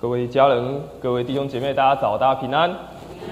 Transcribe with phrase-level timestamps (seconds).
[0.00, 2.74] 各位家人、各位弟兄姐妹，大家早，大家平安。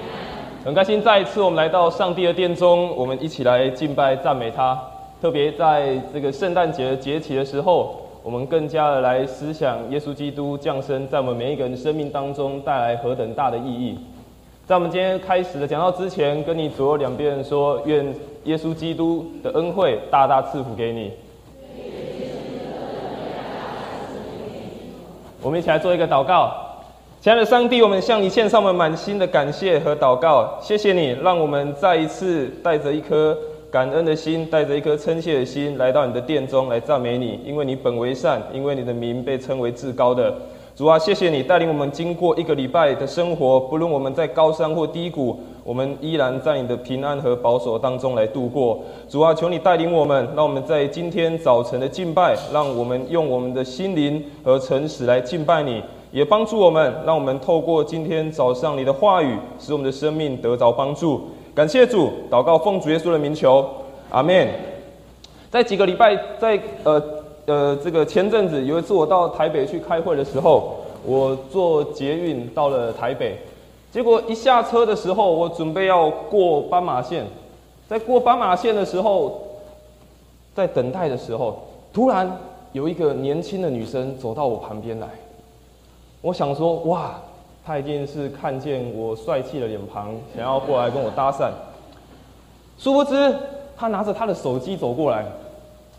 [0.63, 4.79] 很开心再一次我们来到上帝的殿中，我们一起来敬拜赞美他。
[5.19, 13.99] 特别在这个圣诞节节期的时候，我们更加的来思想耶稣基督降生在我们每一个人生命当中带来何等大的意义。
[14.67, 18.15] 在我们今天开始的讲到之前，跟你左右两边说，愿
[18.45, 21.13] 耶稣基督的恩惠大大赐福给你。
[25.41, 26.53] 我们一起来做一个祷告，
[27.21, 30.57] 亲爱的上帝，我们向你献上我们满心的感谢和祷告。
[30.63, 33.37] 谢谢你，让我们再一次带着一颗
[33.73, 40.33] 感恩的心，带着一颗称谢的心，来到你的殿中来赞美你，因为你本为善，因为你的名被称为至高的。
[40.77, 45.41] 主啊，谢谢你带领我们经过一个礼拜的生活，不论我们在高山或低谷。
[45.65, 48.81] 我们依然在你的平安和保守当中来度过。
[49.09, 61.21] 主啊，求你带领我们，让我们在今天早晨的敬拜，让我们用我们的心灵和诚实来敬拜你，也帮助我们，让我们透过今天早上你的话语，使我们的生命得着帮助。
[61.55, 63.65] 感谢主，祷告奉主耶稣的名求，
[64.11, 64.49] 阿门。
[65.51, 67.03] 在几个礼拜，在呃
[67.47, 73.39] 呃这个前阵子有一次我到台北去开会的时候，我坐捷运到了台北。
[73.91, 77.27] 结果一下车的时候，我准备要过斑马线，
[77.89, 79.41] 在过斑马线的时候，
[80.55, 82.31] 在等待的时候，突然
[82.73, 85.09] 有一个年轻的女生走到我旁边来。
[86.21, 87.15] 我想说，哇，
[87.65, 91.51] 他一定是看见我帅气的脸庞，想要过来跟我搭讪。
[92.77, 93.35] 殊不知，
[93.77, 95.25] 他拿着他的手机走过来。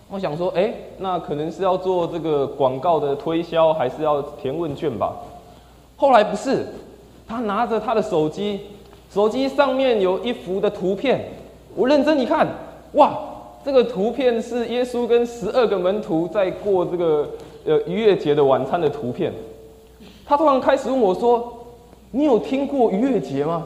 [0.09, 5.16] 我想说，哎，那可能是要做这个广告的推销，还是要填问卷吧？
[5.95, 6.66] 后来不是。
[7.28, 8.59] 他拿着他的手机，
[9.11, 11.23] 手机上面有一幅的图片，
[11.76, 12.48] 我认真一看，
[12.94, 13.16] 哇，
[13.64, 17.30] 这个图片是耶稣跟十二个门徒在过这个
[17.66, 19.31] 呃逾越节的晚餐的图片。
[20.30, 21.52] 他突然开始问我说
[22.12, 23.66] ：“你有听过逾越节吗？”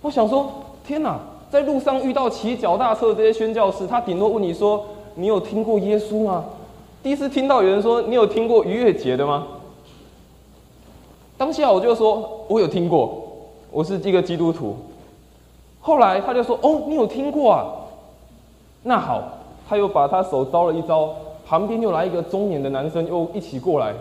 [0.00, 0.48] 我想说
[0.86, 1.18] ：“天哪，
[1.50, 4.84] 在路上遇到骑脚踏车的这些宣教士，他顶多问你说
[5.16, 6.44] ：‘你有听过耶稣吗？’
[7.02, 9.48] 第一次听到有人说：‘你有听过逾越节的吗？’”
[11.36, 13.20] 当下我就说，我有听过，
[13.72, 14.76] 我是一个基督徒。
[15.80, 17.66] 后来他就说，哦，你有听过啊？
[18.84, 19.20] 那好，
[19.68, 21.08] 他又把他手招了一招，
[21.44, 23.92] 旁边又来一个中年的男生又一起过来，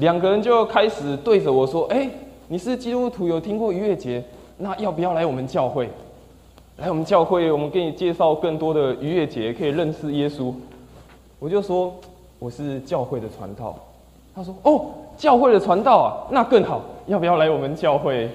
[0.00, 2.08] 两个人就开始对着我说，哎，
[2.48, 4.24] 你是基督徒，有听过逾越节？
[4.56, 5.90] 那要不要来我们教会？
[6.78, 10.54] 来我们教会，我们给你介绍更多的逾越节，可以认识耶稣。
[11.38, 11.94] 我就说，
[12.38, 13.76] 我是教会的传道。
[14.34, 14.86] 他说，哦。
[15.18, 18.30] 教会的传道啊，那更好，要不要来我们教会？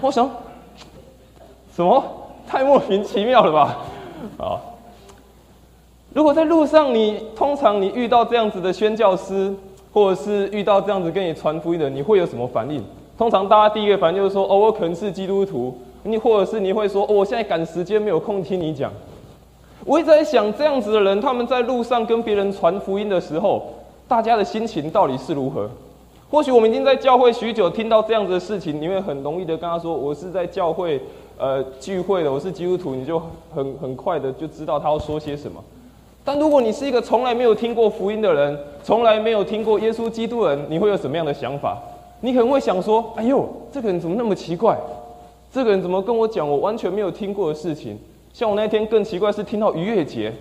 [0.00, 0.30] 我想，
[1.76, 2.02] 什么？
[2.46, 3.76] 太莫名其妙了吧？
[4.38, 4.56] 啊！
[6.14, 9.54] 如果在路上，你通常你遇到这样子的宣教师，
[9.92, 12.82] 或者是遇到这样子跟你传福音的，你会有什么反应？
[13.18, 18.90] 通常大家第一个反应就是说：“哦，我可能是基督徒。”你或者是你会说：“哦，我现在赶时间，没有空听你讲。”
[19.84, 23.62] 我一直在想，这样子的人，他们在路上跟别人传福音的时候，
[24.08, 25.68] 大家的心情到底是如何？
[26.30, 31.00] 或许我们已经在教会许久，听到这样子的事情，你会很容易的跟他说：“我是在教会，
[31.36, 33.20] 呃，聚会的，我是基督徒。”你就
[33.54, 35.62] 很很快的就知道他要说些什么。
[36.32, 41.76] 但如果你是一个从来没有听过福音的人，从来没有听过耶稣基督人，你会有什么样的想法？
[42.20, 44.78] 你可能会想说：“哎呦，这个人怎么那么奇怪？
[45.52, 47.98] 这个人怎么跟我讲我完全没有听过的事情？
[48.32, 50.32] 像我那天更奇怪是听到逾越节。”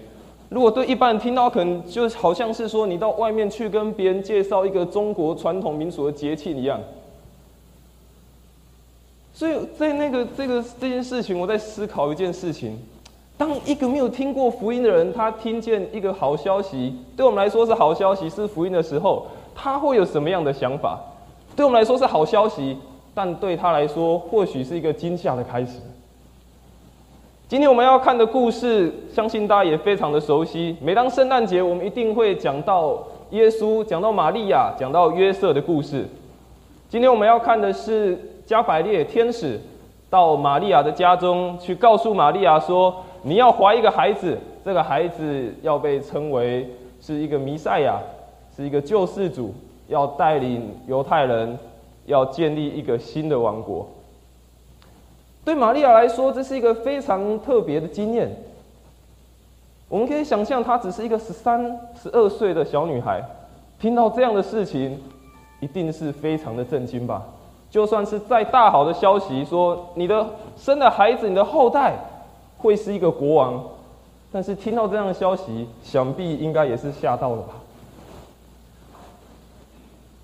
[0.50, 6.80] 如果对一般人听到，可能就好像是说你到外面去跟别人介绍一个中国传统民俗的节庆一样。
[9.34, 12.78] 所以在那个这个这件事情，我在思考一件事情：
[13.40, 21.00] 当一个没有听过福音的人，他听见一个好消息，对我们来说是好消息，是福音的时候，他会有什么样的想法？
[21.56, 22.78] 对我们来说是好消息，
[23.14, 25.80] 但对他来说，或许是一个惊吓的开始。
[27.48, 30.76] 今天我们要看的故事，相信大家也非常的熟悉。
[30.82, 36.06] 每当圣诞节，我们一定会讲到耶稣，讲到玛利亚，讲到约瑟的故事。
[36.90, 39.58] 今天我们要看的是加百列天使
[40.10, 46.70] 到玛利亚的家中去，告诉玛利亚说：“你要怀一个孩子，这个孩子要被称为
[47.02, 48.00] 是一个弥赛亚，
[48.56, 49.54] 是一个救世主，
[49.88, 51.58] 要带领犹太人，
[52.06, 53.88] 要建立一个新的王国。”
[55.46, 58.30] 对玛利亚来说，这是一个非常特别的经验。
[59.88, 61.64] 我们可以想象，她只是一个十三、
[61.96, 63.24] 十二岁的小女孩，
[63.80, 65.02] 听到这样的事情，
[65.60, 67.24] 一定是非常的震惊吧？
[67.72, 71.96] 就算是再大好的消息，说你的生的孩子、你的后代
[72.60, 73.64] 会是一个国王，
[74.32, 77.56] 但是听到这样的消息，想必应该也是吓到了吧？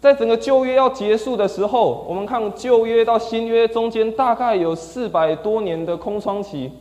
[0.02, 6.72] 在整个旧约要结束的时候，我们看旧约到新约中间大概有四百多年的空窗期，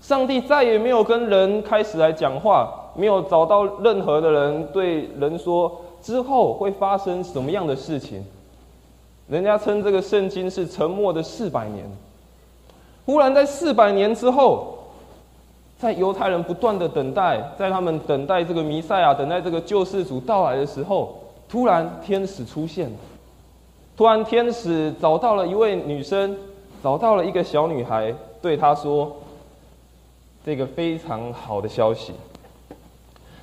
[0.00, 5.70] 上帝再也没有跟人开始来讲话，没有找到任何的人对人说
[6.00, 8.24] 之后会发生什么样的事情。
[9.28, 11.84] 人家称这个圣经是沉默的四百年。
[13.04, 14.78] 忽然在四百年之后，
[15.84, 21.20] 在犹太人不断的等待，在他们等待这个弥赛亚、等待这个救世主到来的时候。
[21.46, 22.96] 突然，天使出现了。
[23.94, 26.34] 突然，天使找到了一位女生，
[26.82, 29.14] 找到了一个小女孩，对她说
[30.44, 32.14] ：“这个非常好的消息。”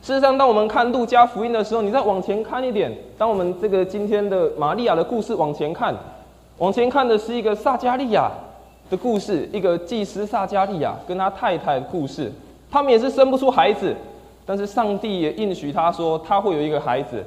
[0.02, 5.96] 事实上，当我们看路加福音的时候，你再往前看一点，当我们这个今天的玛利亚的故事往前看，
[6.58, 8.30] 往前看的是一个撒加利亚
[8.92, 12.30] 的故事，一个祭司撒加利亚跟他太太的故事。
[12.70, 13.96] 他们也是生不出孩子，
[14.46, 17.24] 但是上帝也应许他说，他会有一个孩子。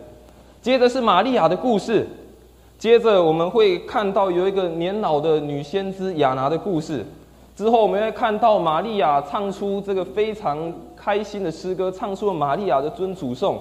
[0.61, 2.07] 接着是玛利亚的故事，
[2.79, 7.05] 接着我们会看到有一个年老的女先知亚拿的故事，
[7.57, 13.59] 之后我们会看到玛利亚唱出这个非常开心的诗歌，唱出了玛利亚的尊主颂。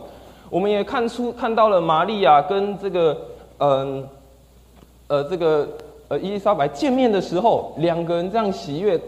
[0.50, 3.18] 我们也看出看到了玛利亚跟这个
[3.60, 4.08] 嗯
[5.08, 5.68] 呃这个
[6.08, 9.00] 呃伊丽莎白见面的时候，两个人这样喜悦，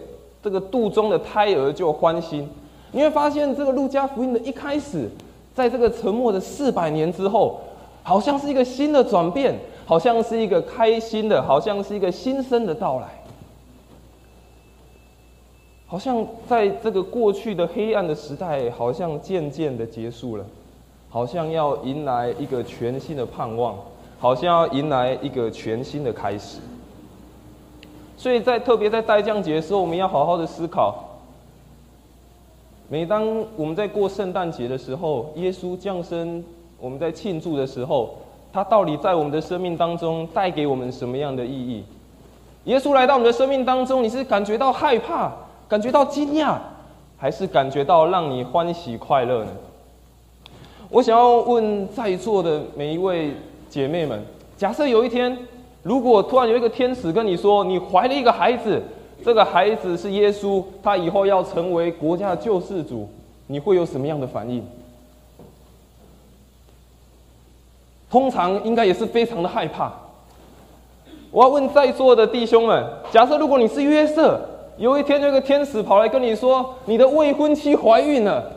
[0.42, 2.50] 这个肚中的胎儿就欢心。
[2.92, 5.10] 你会发现，这个路加福音的一开始，
[5.54, 7.60] 在这个沉默的四百年之后。
[8.08, 13.08] 好像是一个新的转变，好像是一个开心的，好像是一个新生的到来，
[15.88, 20.46] 好像在这个过去的黑暗的时代，好像渐渐的结束了，
[21.10, 23.76] 好像要迎来一个全新的盼望，
[24.20, 26.60] 好像要迎来一个全新的开始。
[28.18, 31.20] 所以在特别在代降节的时候，我们要好好的思考。
[32.88, 33.26] 每当
[33.56, 36.44] 我们在过圣诞节的时候，耶稣降生。
[36.78, 38.16] 我们在庆祝的时候，
[38.52, 41.84] 他到底在我们的生命当中带给我们什么样的意义？
[42.66, 45.32] 耶稣来到我们的生命当中，你是感觉到害怕、
[45.70, 46.58] 感觉到惊讶，
[47.18, 49.52] 还是感觉到让你欢喜快乐呢？
[50.90, 53.32] 我想要问在座的每一位
[53.70, 54.22] 姐妹们：
[54.58, 55.36] 假设有一天，
[55.86, 58.82] 如果突然有一个天使跟你说，你怀了一个孩子，
[59.24, 63.08] 这个孩子是耶稣，他以后要成为国家的救世主，
[63.46, 64.66] 你会有什么样的反应？
[68.10, 69.94] 通常应该也是非常的害怕。
[71.30, 74.42] 我要问在座的弟兄们：假设如果你是约瑟，
[74.78, 78.52] 有一天有个天使跑来跟你说，你的未婚妻怀孕了，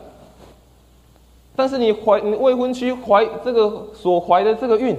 [1.55, 4.97] 但是你怀你未婚妻怀这个所怀的这个孕，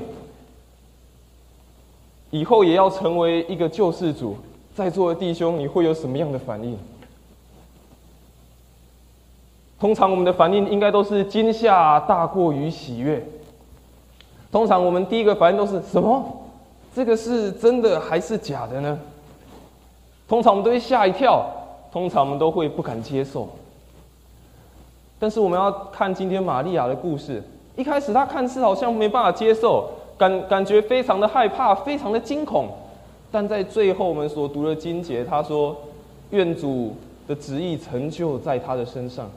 [2.31, 4.37] 以后也要成为一个救世主，
[4.75, 6.79] 在座的弟兄，你会有什么样的反应？
[9.79, 13.27] 通常我们的反应应该都是惊吓大过于喜悦。
[14.53, 16.23] 通常我们第一个反应都是什么？
[16.95, 18.99] 这个是真的还是假的呢？
[20.29, 21.45] 通常我们都会吓一跳，
[21.91, 23.49] 通常我们都会不敢接受。
[25.19, 27.43] 但是我们要看今天玛利亚的故事，
[27.77, 29.89] 一开始她看似好像没办法接受，
[30.21, 32.69] 感感觉非常的害怕，非常的惊恐。
[33.33, 35.75] 但在最后我们所读的经节，他说
[36.29, 36.95] ：“愿主
[37.27, 39.31] 的旨意成就在他的身上。”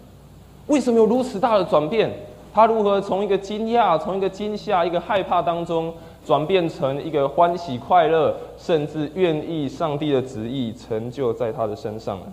[0.67, 2.11] 为什么有如此大的转变？
[2.53, 5.93] 他如何从一个惊讶、从一个惊吓、一个害怕当中，
[6.25, 12.25] 转变成一个欢喜快乐，甚至愿意上帝的旨意成就在他的身上呢？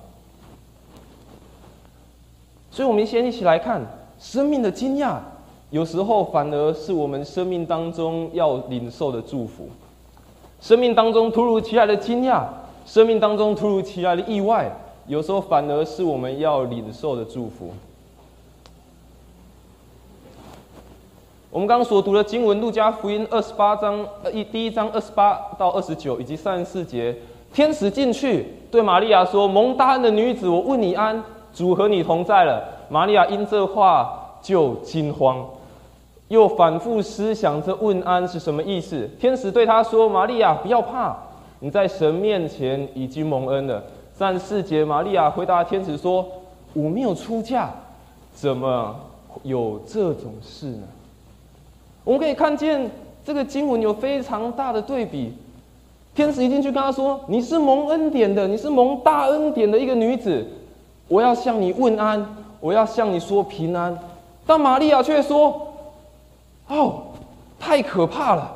[2.73, 3.81] 所以，我们先一起来看
[4.19, 5.19] 生命的惊讶，
[5.71, 9.69] 有时候反而是我们生命当中要领受的祝福。
[10.61, 12.45] 生命当中突如其来的惊讶，
[12.85, 14.71] 生命当中突如其来的意外，
[15.07, 17.73] 有时候反而是我们要领受的祝福。
[21.51, 27.17] 我们刚所读的经文，《路加福音》二十八章一第一章二十八到二十九，以及三十四节，
[27.53, 31.21] 天使进去对玛利亚说：“蒙大恩的女子，我问你安，
[31.53, 35.45] 主和你同在了。”玛利亚因这话就惊慌，
[36.31, 39.09] 又反复思想这问安是什么意思。
[39.19, 41.17] 天使对他说：“玛利亚，不要怕，
[41.59, 43.83] 你在神面前已经蒙恩了。”
[44.15, 46.25] 三十四节，玛利亚回答天使说
[46.73, 47.69] ：“我没有出嫁，
[48.33, 48.95] 怎么
[49.43, 50.87] 有这种事呢？”
[52.05, 52.89] 我们可以看见
[53.25, 55.35] 这个经文有非常大的对比。
[56.15, 60.47] 天使一进去跟他说：“你是蒙恩典的，你是蒙大恩典的一个女子，
[61.09, 62.25] 我要向你问安，
[62.61, 63.99] 我要向你说平安。”
[64.47, 65.69] 但玛利亚却说
[66.71, 67.03] ：“哦，
[67.59, 68.51] 太可怕了！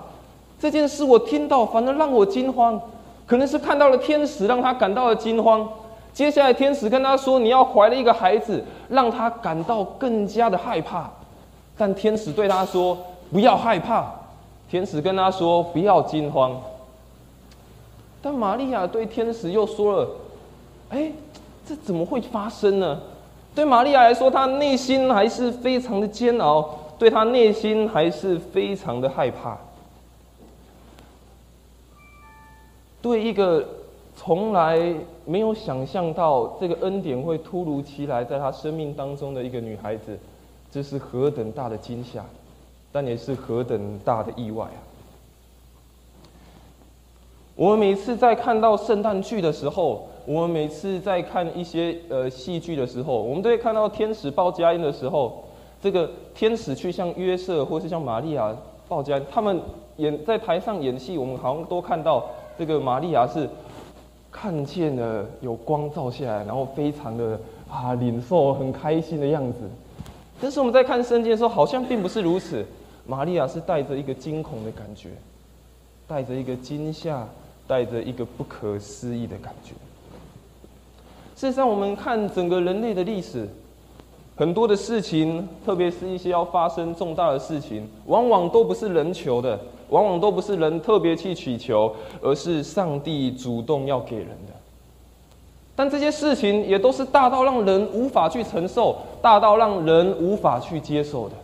[0.59, 2.81] 这件事我听到，反而让我惊慌。
[3.27, 5.69] 可能是看到了天使，让他感到了惊慌。
[6.15, 11.11] 接下来天使跟他说：‘你要怀了一个孩子’，让他感到更加的害怕。
[11.77, 12.97] 但天使对他说。”
[13.33, 14.13] 不要害怕，
[14.71, 16.55] 天使跟他说：“不要惊慌。”
[18.23, 20.09] 但玛利亚对天使又说了
[20.91, 21.11] ：“哎，
[21.67, 23.01] 这怎么会发生呢？”
[23.57, 29.59] 对玛利亚来说，她内心还是非常的煎熬，对她内心还是非常的害怕。
[33.03, 33.67] 对一个
[34.17, 40.19] 从来没有想象到这个恩典会突如其来在她生命当中的一个女孩子，
[40.71, 42.25] 这是何等大的惊吓，
[42.91, 44.81] 但也是何等大的意外啊！
[47.57, 55.44] 我们每次在看到圣诞剧的时候，我们每次在看一些呃戏剧的时候，我们都会看到天使报佳音的时候，
[55.85, 58.57] 这个天使去向约瑟或是向玛利亚
[58.89, 59.61] 报佳，他们
[59.99, 62.25] 演在台上演戏，我们好像都看到
[62.59, 63.47] 这个玛利亚是
[64.33, 67.39] 看见了有光照下来，然后非常的
[67.71, 69.59] 啊领受很开心的样子。
[70.41, 72.65] 但是我们在看圣经的时候，好像并不是如此，
[73.07, 75.11] 玛利亚是带着一个惊恐的感觉，
[76.09, 77.29] 带着一个惊吓。
[77.67, 79.73] 带着一个不可思议的感觉。
[81.35, 83.49] 事实上，我们看整个人类的历史，
[84.37, 89.59] 很多的事情，特别是一些要发生重大的事情，往往都不是人求的，
[89.91, 94.53] 往往都不是人特别去祈求，而是上帝主动要给人的。
[95.77, 101.35] 但这些事情也都是大到让人无法去承受，大到让人无法去接受的。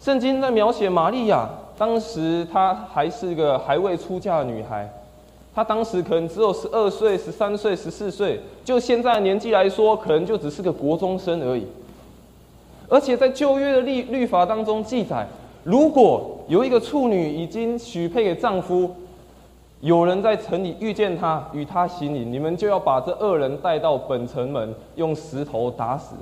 [0.00, 1.48] 圣经在描写玛利亚。
[1.78, 4.88] 当时她还是个还未出嫁的女孩，
[5.54, 11.66] 她当时可能只有十二岁、十三岁、十四岁，就现在的年纪来说，可能就只是个国中生而已。
[12.88, 15.26] 而且在旧约的律律法当中记载，
[15.64, 18.94] 如果有一个处女已经许配给丈夫，
[19.80, 26.14] 有人在城里遇见她，与她行淫，你们就要把这二人带到本城门，用石头打死。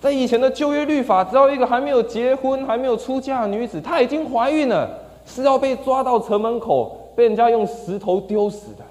[0.00, 4.88] 在以前的旧约律法，只要一个还没有结婚、还没有出嫁的女子，她已经怀孕了，
[5.26, 8.84] 是要被抓到城门口，被人家用石头丢死的。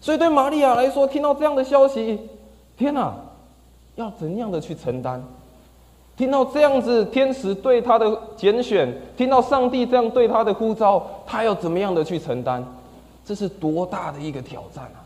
[0.00, 2.18] 所以对玛利亚来说，听到这样的消息，
[2.76, 3.14] 天哪，
[3.96, 5.22] 要怎样的去承担？
[6.16, 12.64] 听到这样子天使对他的拣选，听到上帝这样对他的呼召，他要怎么样的去承担？
[13.24, 14.98] 这是多大的一个挑战啊！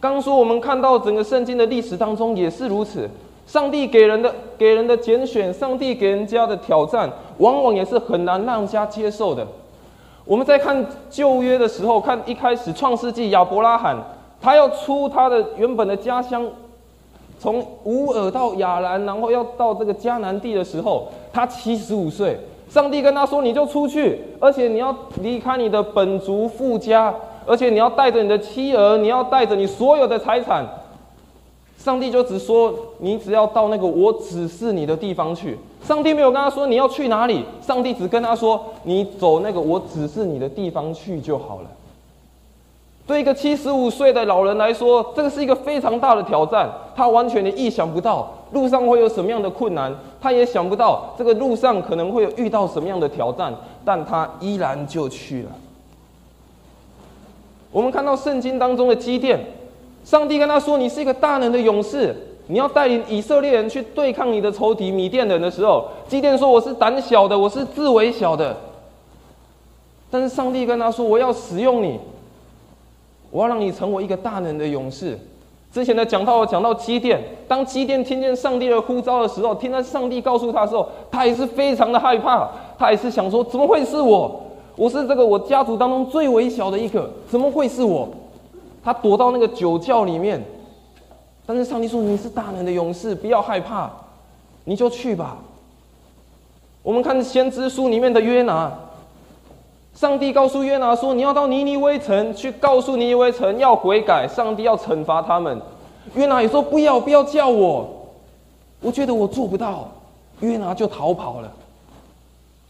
[0.00, 3.10] 刚说我们看到整个圣经的历史当中也是如此，
[3.48, 9.44] 上帝给人的给人的拣选，上帝给人家的挑战，往往也是很难让人家接受的。
[10.26, 13.96] 我们在看旧约的时候，看一开始创世纪亚伯拉罕，
[14.38, 16.46] 他要出他的原本的家乡，
[17.40, 22.38] 从乌尔到亚兰，然后要到这个迦南地的时候，他七十五岁，
[22.68, 27.14] 上帝跟他说：“你就出去，而且你要离开你的本族富家。”
[27.46, 30.62] 而且你要带着你的妻儿，你要带着你所有的财产，
[31.88, 35.58] 上帝就只说你只要到那个我指示你的地方去。
[35.82, 41.70] 上帝没有跟他说你要去哪里，上帝只跟他说你走那个我指示你的地方去就好了。
[43.06, 49.90] 对一个七十五岁的老人来说，这个是一个非常大的挑战，他完全的意想不到路上会有什么样的困难，
[50.20, 53.50] 他也想不到这个路上可能会遇到什么样的挑战，
[53.82, 55.50] 但他依然就去了。
[57.70, 59.40] 我们看到圣经当中的基甸，
[60.08, 68.56] 上帝跟他说：“你是一个大能的勇士，你要带领以色列人去对抗你的仇敌米甸人的时候，基甸说：‘我是胆小的，我是自为小的。’
[70.10, 72.00] 但是上帝跟他说：‘我要使用你，
[73.30, 75.18] 我要让你成为一个大能的勇士。’
[75.70, 82.48] 之前的讲到讲到基甸，当基甸听见上帝的呼召的时候，听到上帝告诉他的时候，他也是非常的害怕，
[82.78, 84.40] 他也是想说：‘怎么会是我？’
[84.74, 88.08] 我是这个我家族当中最微小的一个，怎么会是我？
[88.88, 90.42] 他躲到那个酒窖里面，
[91.44, 93.90] 但是上帝说：“你是大能的勇士，不要害怕，
[94.64, 95.36] 你就去吧。”
[96.82, 98.72] 我们看先知书里面的约拿，
[99.92, 105.60] 上帝告诉约拿说：“你要到尼尼微城去，告诉尼尼微城要悔改，上帝要惩罚他们。”
[106.16, 107.86] 约拿也说：“不要，不要叫我，
[108.80, 109.86] 我觉得我做不到。”
[110.40, 111.52] 约拿就逃跑了。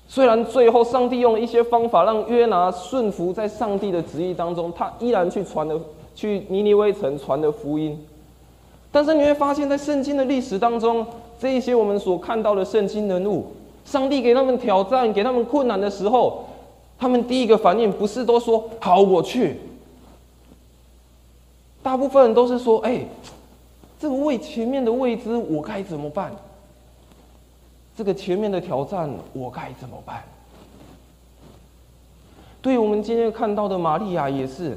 [0.09, 5.81] 虽然最后上帝用了一些方法让约拿顺服在上帝的旨意当中，他依然去传了
[6.19, 7.97] 去尼尼微城传的福音，
[8.91, 11.07] 但是你会发现在圣经的历史当中，
[11.39, 13.53] 这一些我们所看到的圣经人物，
[13.85, 16.45] 上帝给他们挑战、给他们困难的时候，
[16.99, 19.61] 他们第一个反应不是都说“好，我去”，
[21.85, 23.05] 大部分人都是说：“哎，
[24.01, 26.33] 这个位前面的位置我该怎么办？”
[27.97, 30.25] 这个前面的挑战，我该怎么办？
[32.61, 34.77] 对于我们今天看到的玛利亚也是，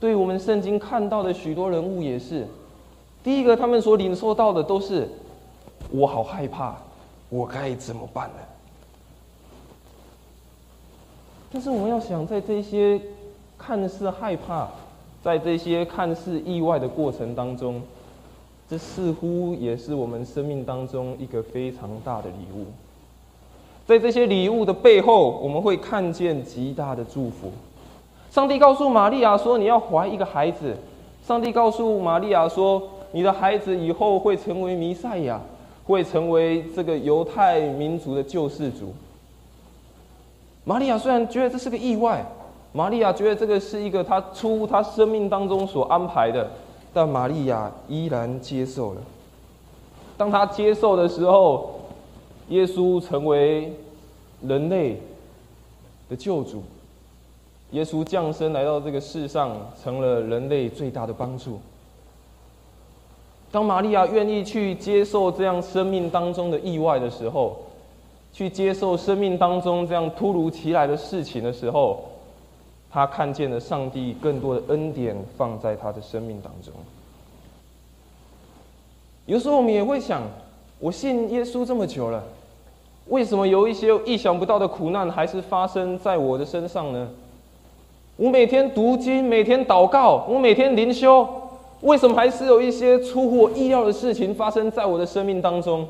[0.00, 2.46] 对我们圣经看到的许多人物也是。
[3.22, 5.06] 第一个，他们所领受到的都是
[5.90, 6.74] 我好害怕，
[7.28, 8.36] 我该怎么办呢？
[11.52, 12.98] 但是我们要想，在这些
[13.58, 14.68] 看似害怕，
[15.22, 17.82] 在这些看似意外的过程当中，
[18.70, 22.64] 这似乎也是我们生命当中一个非常大的礼物。
[23.86, 27.52] 在这些礼物的背后，我们会看见极大的祝福。
[28.30, 30.76] 上帝告诉玛利亚说：“你要怀一个孩子。”
[31.26, 35.40] 上帝告诉玛利亚说：“你的孩子以后会成为弥赛亚，
[35.84, 38.94] 会成为这个犹太民族的救世主。”
[40.64, 42.24] 玛利亚虽然觉得这是个意外，
[42.72, 46.48] 玛利亚觉得这个是一个他出乎他生命当中所安排的，
[46.94, 49.00] 但玛利亚依然接受了。
[50.16, 51.80] 当他接受的时候，
[52.50, 53.72] 耶稣成为
[54.42, 55.00] 人类
[56.08, 56.62] 的救主。
[57.72, 61.60] 耶稣降生来到这个世上，成了人类最大的帮助。
[63.52, 67.56] 当玛利亚愿意去接受这样生命当中的意外的时候，
[68.32, 72.04] 去接受生命当中这样突如其来的事情的时候，
[72.90, 76.72] 他看见了上帝更多的恩典放在他的生命当中。
[79.26, 80.22] 有时候我们也会想：
[80.80, 82.22] 我信耶稣这么久了，
[83.06, 87.08] 为什么有一些意想不到的苦难还是发生在我的身上呢？
[88.20, 91.26] 我每天读经，每天祷告，我每天灵修，
[91.80, 95.88] 为什么还是有一些出乎我意料的事情发生在我的生命当中？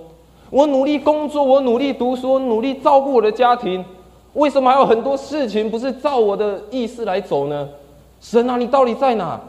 [0.48, 3.84] 我努力工作，我努力读书，努力照顾我的家庭，
[4.34, 7.68] 为什么还有很多事情不是照我的意思来走呢？
[8.20, 9.40] 神啊，你到底在哪？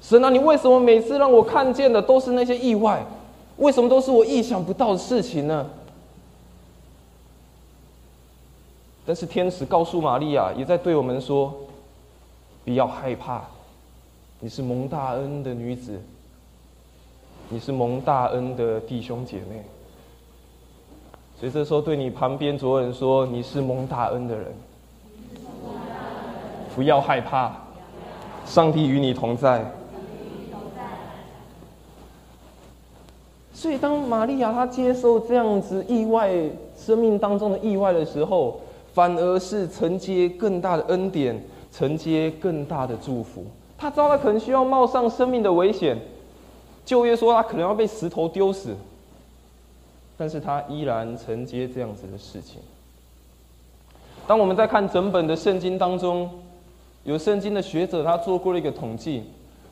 [0.00, 3.04] 神啊，你为什么每次让我看见的都是那些意外？
[3.56, 5.66] 为什么都是我意想不到的事情呢？
[9.04, 11.52] 但是天使告诉玛利亚，也在对我们说。
[12.68, 13.40] 不要害怕，
[14.40, 15.98] 你是蒙大恩的女子，
[17.48, 19.64] 你是蒙大恩的弟兄姐妹。
[21.40, 24.52] 所以这时候对你旁边所有人说：“你是蒙大恩的人，
[26.74, 27.56] 不要害怕，
[28.44, 29.64] 上帝与你同在。”
[33.54, 36.30] 所以当玛利亚她接受这样子意外
[36.76, 38.60] 生命当中的意外的时候，
[38.92, 41.42] 反而是承接更大的恩典。
[41.72, 43.44] 承接更大的祝福，
[43.76, 45.96] 他知道他可能需要冒上生命的危险，
[46.84, 48.74] 旧约说他可能要被石头丢死，
[50.16, 52.60] 但是他依然承接这样子的事情。
[54.26, 56.28] 当我们在看整本的圣经当中，
[57.04, 59.22] 有圣经的学者他做过了一个统计，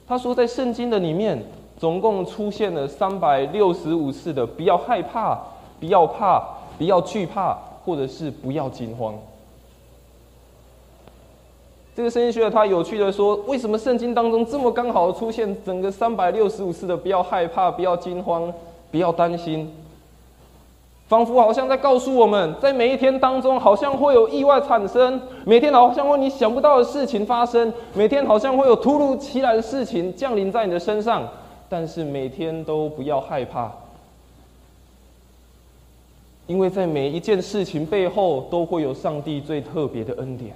[0.06, 1.42] 他说在圣经的里面
[1.76, 5.38] 总共出现了三百六十五次的不要害怕、
[5.80, 6.42] 不要怕、
[6.78, 7.54] 不要惧怕，
[7.84, 9.14] 或者是不要惊慌。
[11.96, 18.52] 这个圣经学者他有趣的说：“为什么圣经当中这么刚好出现整个三百六十五次的不要害怕、不要惊慌、
[18.90, 19.72] 不要担心？
[21.08, 31.26] 仿佛好像在告诉我们，在每一天当中，好像会有意外产生；每天好像会你想不到的事情发生；每天好像会有突如其来的事情降临在你的身上。
[31.70, 33.72] 但是每天都不要害怕，
[36.46, 40.54] 因为在每一件事情背后都会有上帝最特别的恩典。”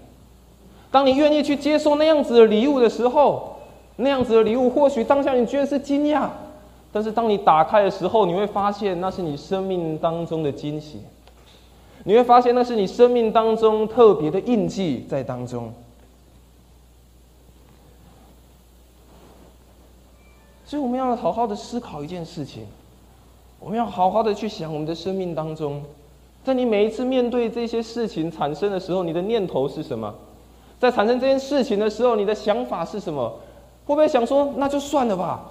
[0.91, 3.57] 当你愿意去接受那样子的礼物的时候，
[3.97, 6.29] 那样子的礼物或许当下你觉得是惊讶，
[6.91, 11.01] 但是当你打开的时候，你会发现那是你生命当中的惊喜，
[12.05, 15.73] 你会发现那是你生命当中特别的印记在当中。
[20.65, 22.65] 所以我们要好好的思考一件事情，
[23.59, 25.83] 我们要好好的去想我们的生命当中，
[26.45, 30.13] 在你每一次面对这些事情产生的时候，你的念头是什么？
[30.81, 33.29] 在产生这件事情的时候，你的想法是什么？
[33.87, 35.43] 会不会想说那就算了吧？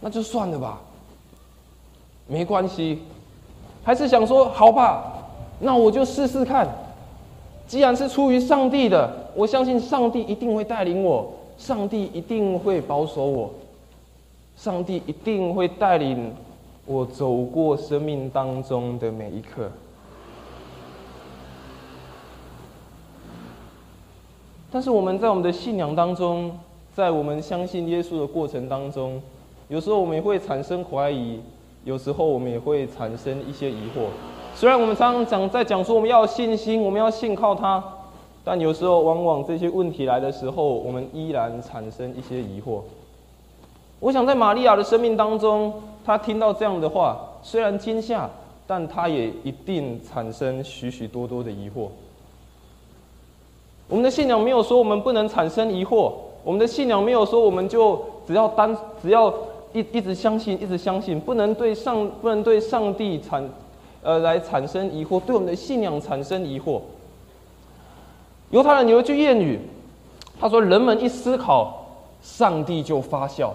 [0.00, 0.80] 那就算了吧，
[2.28, 3.00] 没关系。
[3.82, 5.12] 还是想说好吧，
[5.58, 6.68] 那我就试试看。
[7.66, 13.50] 既然是出于上帝的，我相信上帝一定会带领我，上帝一定会保守我，
[14.56, 16.32] 上帝一定会带领
[16.84, 19.68] 我走过生命当中的每一刻。
[24.70, 26.50] 但是我们在我们的信仰当中，
[26.94, 29.20] 在我们相信耶稣的过程当中，
[29.68, 31.40] 有时候我们也会产生怀疑，
[31.84, 34.08] 有时候我们也会产生一些疑惑。
[34.54, 37.82] 虽然我们常常讲在讲说我们要信心，我们要信靠他，
[38.44, 42.80] 但有时候往往这些问题来的时候，我们依然产生一些疑惑。
[44.00, 45.72] 我想在玛利亚的生命当中，
[46.04, 48.28] 她听到这样的话，虽然惊吓，
[48.66, 51.88] 但她也一定产生许许多多的疑惑。
[53.88, 59.32] 我们的信仰没有说我们不能产生疑惑，我们的信仰没有说我们就只要单只要
[59.72, 63.48] 一一直相信，一直相信，不能对上不能对上帝产
[64.02, 66.80] 呃来产生疑惑，对我们的信仰产生疑惑。
[68.50, 69.60] 犹太人有一句谚语，
[70.40, 71.84] 他说：“人们一思考，
[72.22, 73.54] 上帝就发笑。”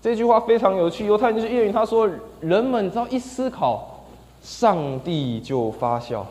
[0.00, 1.06] 这句话非常有趣。
[1.06, 2.08] 犹太人就是谚语，他说
[2.40, 4.04] ：“人们只要一思考，
[4.42, 6.26] 上帝就发笑。”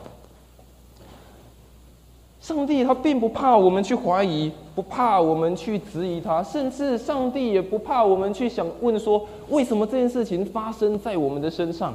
[2.47, 11.93] 上帝他并不怕我们去怀疑，不怕我们去质疑他，甚至上帝也不怕我们去想问说：为什么这件事情发生在我们的身上？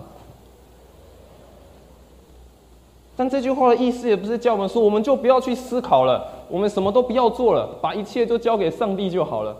[3.16, 9.56] 但这句话的意思也不是叫我们说，我们就不要去思考了，我们什么都不要做了，把一切都交给上帝就好了。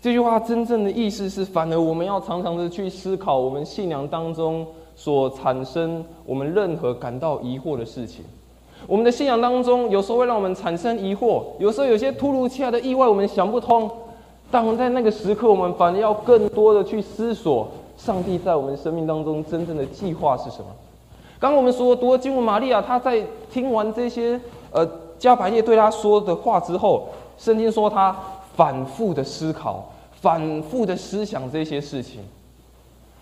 [0.00, 4.66] 这句话真正的意思是，反而我们要常常的去思考我们信仰当中
[4.96, 8.24] 所产生我们任何感到疑惑的事情。
[8.86, 13.90] 我们的信仰当中，有时候会让我们产生疑惑，有时候有些突如其来的意外，我们想不通。
[14.50, 20.66] 但我们在那个时刻，我们反而要更多的去思索，上帝在我们生命当中真正的计划是什么。
[21.38, 24.40] 刚刚我们说，读了经文，玛利亚她在听完这些
[24.72, 24.88] 呃
[25.18, 28.16] 加百列对她说的话之后，圣经说她
[28.56, 32.20] 反复的思考，反复的思想这些事情。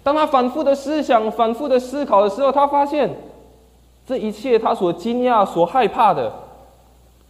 [0.05, 3.11] 当她反复的思想、反复的思考的时候，她发现。
[4.07, 6.33] 这一切，他所惊讶、所害怕的，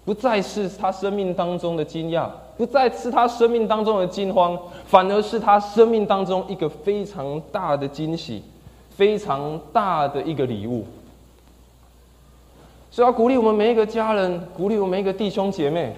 [0.05, 8.43] 不再是他生命当中的惊讶，不再是他生命当中的惊慌，反而是他生命当中一个非常大的惊喜，
[8.91, 10.85] 非常大的一个礼物。
[12.91, 15.95] 所以要鼓励我们每一个家人，鼓励我们每一个弟兄姐妹，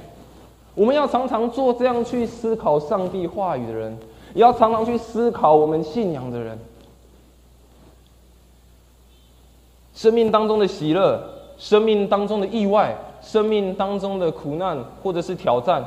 [0.76, 3.98] 我们要常常做这样去思考上帝话语的人，
[4.32, 6.56] 也要常常去思考我们信仰的人。
[9.98, 11.20] 生命当中的喜乐，
[11.58, 15.84] 生命当中的意外，生命当中的苦难或者是挑战，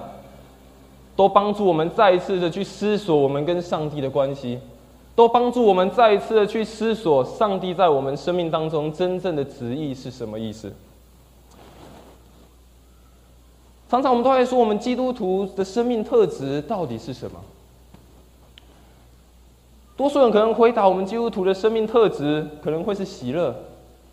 [1.16, 4.60] 都帮助我们再一次的去思索我们跟上帝的关系，
[5.16, 10.74] 都帮助我们再一次的去思索上帝在我们生命当中真正的旨意是什么意思。
[13.90, 17.40] 常常我们都在说，我们基督徒的生命特质到底是什么？
[19.96, 23.56] 多数人可能回答，我们基督徒的生命特质可能会是喜乐。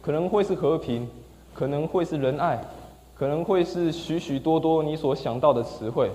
[0.01, 1.09] 可能会是和平，
[1.55, 2.63] 可能会是仁爱，
[3.15, 6.11] 可能会是许许多多你所想到的词汇。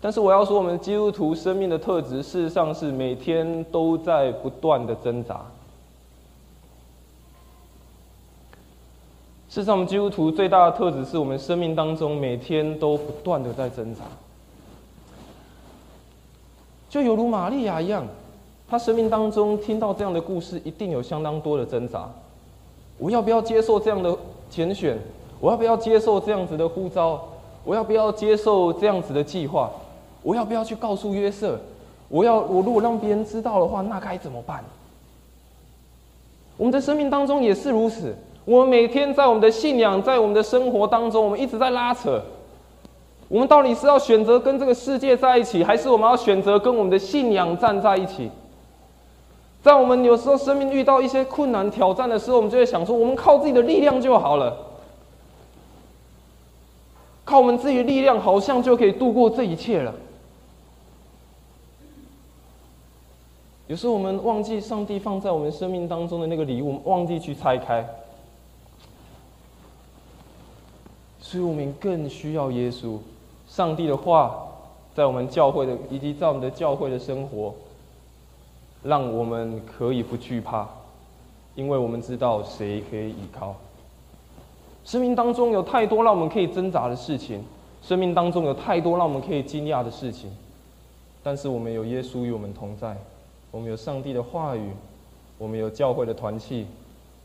[0.00, 5.44] 但是我要说，我们基督徒生命的特质，事实上是每天都在不断的挣扎。
[9.48, 14.02] 事实上，我们基督徒最大的特质，是我们生命当中每天都不断的在挣扎。
[16.88, 18.06] 就犹如玛利亚一样，
[18.68, 22.08] 她生命当中听到这样的故事，一定有相当多的挣扎。
[23.00, 24.14] 我要不要接受这样的
[24.50, 24.98] 拣选？
[25.40, 27.18] 我要不要接受这样子的呼召？
[27.64, 29.70] 我要不要接受这样子的计划？
[30.22, 31.58] 我要不要去告诉约瑟？
[32.08, 34.62] 我要我如果让别人知道的话，那该怎么办？
[36.58, 38.14] 我们的生命当中也是如此。
[38.44, 42.20] 我们每天在我们的信仰，在我们的生活当中，我们一直在拉扯。
[43.28, 48.30] 我们到底是要选择跟这个世界在一起，还是我们要选择跟我们的信仰站在一起？
[49.62, 54.56] 在我们有时候生命遇到一些困难挑战的时候，我们就会想说：我们靠自己的力量就好了，
[57.26, 59.94] 靠我们自己的力量，好像就可以度过这一切了。
[63.66, 67.86] 有时候我们忘记上帝放在我们生命当中的那个礼物，忘记去拆开，
[71.20, 72.96] 所以我们更需要耶稣、
[73.46, 74.48] 上帝的话，
[74.94, 77.54] 在我们教会的以及在我们的教会的生活。
[78.82, 80.66] 让我们可以不惧怕，
[81.54, 83.54] 因为我们知道谁可以依靠。
[84.84, 87.44] 生命当中有太多让我们可以挣扎的事情，
[87.82, 90.30] 生命当中有太多让我们可以惊讶的事情，
[91.22, 92.96] 但是我们有耶稣与我们同在，
[93.50, 94.70] 我们有上帝的话语，
[95.36, 96.66] 我们有教会的团契，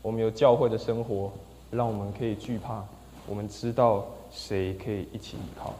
[0.02, 1.30] 我们有教会的生活，
[1.70, 2.84] 让我们可以惧怕。
[3.26, 5.72] 我们知道谁可以一起依靠。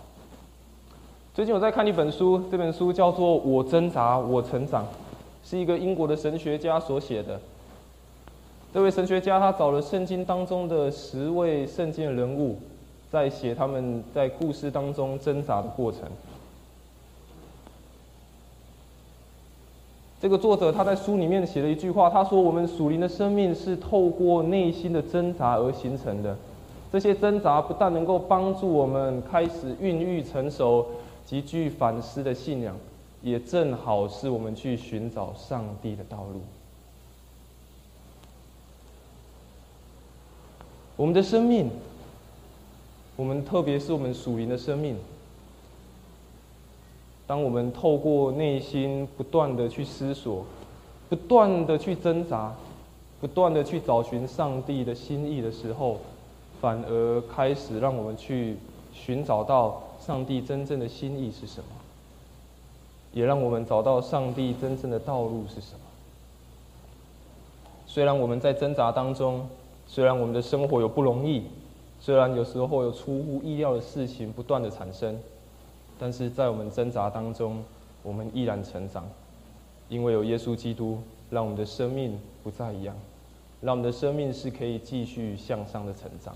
[1.35, 4.83] 最近我在看一本书，这本书叫做《我挣扎，我成长》。
[5.49, 7.41] 是一个英国的神学家所写的。
[8.75, 12.59] 这位神学家他找了圣经当中的十位圣经的人物，
[13.13, 16.01] 在写他们在故事当中挣扎的过程。
[20.21, 26.37] 这个作者他在书里面写了一句话，他说：“我们属灵的生命是透过内心的挣扎而形成的。
[26.91, 30.85] 这些挣扎不但能够帮助我们开始孕育成熟、
[31.25, 32.75] 极具反思的信仰。”
[33.23, 36.41] 也正好是我们去寻找上帝的道路。
[40.97, 41.71] 我们的生命，
[43.17, 44.97] 我们特别是我们属灵的生命，
[47.27, 50.47] 当我们透过内心不断的去思索，
[51.11, 52.55] 不断的去挣扎，
[53.21, 55.99] 不断的去找寻上帝的心意的时候，
[56.63, 58.57] 反而开始让我们去
[58.95, 61.69] 寻找到上帝真正的心意是什么，
[63.17, 65.81] 也让我们找到上帝真正的道路是什么。
[67.87, 69.49] 虽然我们在挣扎当中，
[69.87, 71.45] 虽然我们的生活有不容易，
[71.99, 75.19] 虽然有时候有出乎意料的事情不断的产生。
[75.99, 77.65] 但是在我们挣扎当中，
[78.03, 79.09] 我们依然成长，
[79.89, 80.99] 因为有耶稣基督，
[81.31, 82.95] 让我们的生命不再一样，
[83.63, 86.35] 让我们的生命是可以继续向上的成长。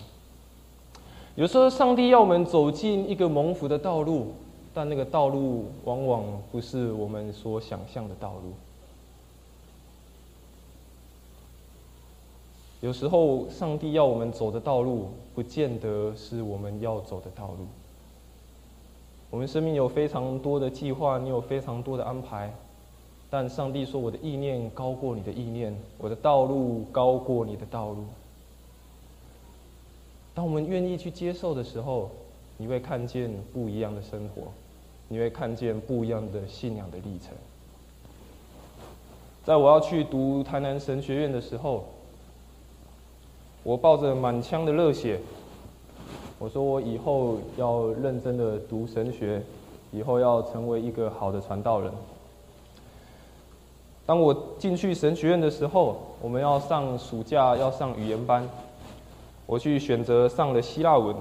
[1.35, 4.33] 有时候，上帝要我们走进一个蒙福的道路，
[4.73, 8.53] 但那个道路往往不是我们所想象的道路。
[12.81, 17.67] 有时候，上帝要我们走的道路，不见得是我们要走的道路。
[19.29, 22.53] 我们生命有非常多的计划，你有非常多的安排，
[23.29, 28.05] 但上帝说：“我的意念高过你的意念，我的道路高过你的道路。”
[30.33, 32.11] 当我们愿意去接受的时候，
[32.61, 34.43] 你会看见不一样的生活，
[35.09, 37.31] 你会看见不一样的信仰的历程。
[39.47, 41.87] 在我要去读台南神学院的时候，
[43.63, 45.19] 我抱着满腔的热血。
[46.39, 49.43] 我说我以后要认真的读神学，
[49.91, 51.91] 以后要成为一个好的传道人。
[54.05, 58.47] 当我进去神学院的时候，我们要上暑假要上语言班，
[59.47, 61.17] 我去选择上了希腊文。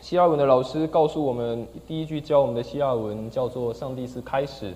[0.00, 4.74] 希腊文的老师告诉我们，第一句教我们的希腊文叫做“上帝是开始，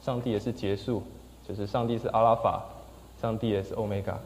[0.00, 1.02] 上帝也是结束”，
[1.48, 2.62] 就是上帝是阿拉法，
[3.20, 4.18] 上帝也是欧米伽。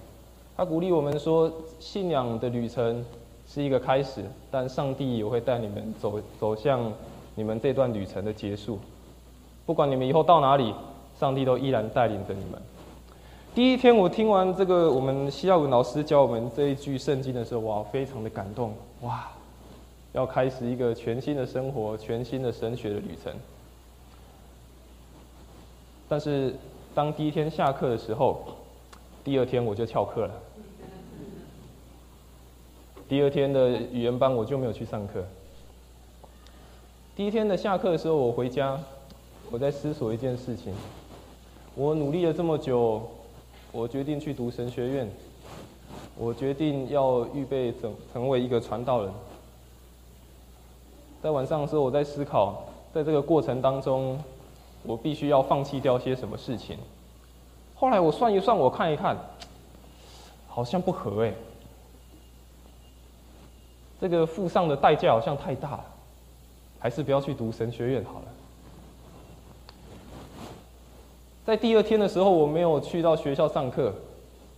[0.57, 3.05] 他鼓励我们说，信仰的旅程。
[3.49, 6.93] 是一个开始，但上帝也会带你们走走向
[7.37, 8.77] 你们这段旅程的结束。
[9.65, 10.75] 不管你们以后到哪里，
[11.17, 12.61] 上帝都依然带领着你们。
[13.55, 19.29] 第一天我听完这个我们希腊文老师教我们这一句圣经的时候，哇，非常的感动，哇，
[20.17, 23.31] 要开始一个全新的生活，全新的神学的旅程。
[26.09, 26.55] 但是
[26.95, 28.41] 当第一天下课的时候，
[29.23, 30.35] 第二天我就翘课了。
[33.07, 35.23] 第二天的语言班我就没有去上课。
[37.15, 38.81] 第一天的下课的时候，我回家，
[39.51, 40.73] 我在思索一件事情。
[41.75, 43.07] 我努力了这么久，
[43.71, 45.11] 我决定去读神学院，
[46.17, 49.13] 我决定要预备成成为一个传道人。
[51.27, 52.63] 在晚上的时候，我在思考，
[52.95, 54.17] 在这个过程当中，
[54.85, 56.79] 我必须要放弃掉些什么事情。
[57.75, 59.17] 后来我算一算，我看一看，
[60.47, 61.35] 好像不合哎。
[64.01, 65.85] 这个付上的代价好像太大了，
[66.79, 68.27] 还是不要去读神学院好了。
[71.45, 73.93] 在第二天的时候，我没有去到学校上课，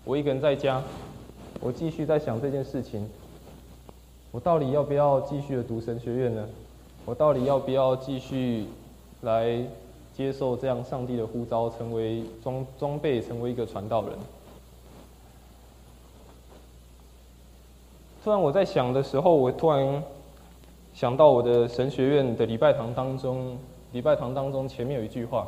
[0.05, 0.83] 我一个人在家，
[1.61, 3.09] 我继续在想这件事情：
[4.31, 6.47] 我到底要不要继续的读神学院呢？
[7.07, 8.67] 我到底要不要继续
[9.23, 9.65] 来
[10.15, 14.11] 接受这样上帝的呼召，成为装装备，成为一个传道人？
[18.23, 20.03] 突然我在想的时候，我突然
[20.93, 23.57] 想到我的神学院的礼拜堂当中，
[23.93, 25.47] 礼拜堂当中前面有一句话。